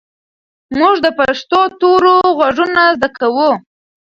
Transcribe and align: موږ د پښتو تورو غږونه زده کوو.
موږ 0.79 0.95
د 1.05 1.07
پښتو 1.19 1.59
تورو 1.79 2.15
غږونه 2.37 2.81
زده 2.95 3.09
کوو. 3.19 3.51